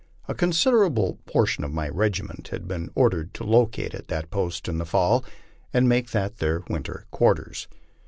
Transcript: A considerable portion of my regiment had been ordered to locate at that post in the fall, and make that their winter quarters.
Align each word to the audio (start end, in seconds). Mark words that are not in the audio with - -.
A 0.27 0.33
considerable 0.33 1.19
portion 1.27 1.63
of 1.63 1.71
my 1.71 1.87
regiment 1.87 2.47
had 2.47 2.67
been 2.67 2.89
ordered 2.95 3.35
to 3.35 3.43
locate 3.43 3.93
at 3.93 4.07
that 4.07 4.31
post 4.31 4.67
in 4.67 4.79
the 4.79 4.83
fall, 4.87 5.23
and 5.73 5.87
make 5.87 6.09
that 6.09 6.37
their 6.37 6.63
winter 6.67 7.05
quarters. 7.11 7.67